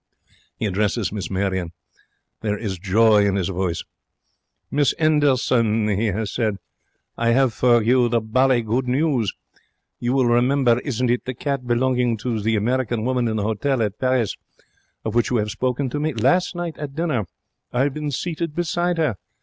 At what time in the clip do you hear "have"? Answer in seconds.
7.33-7.53, 15.37-15.51, 17.83-17.93